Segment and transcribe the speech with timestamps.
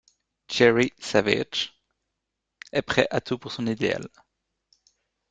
[0.47, 1.73] Jerry Savage
[2.71, 4.09] est prêt à tout pour son idéal.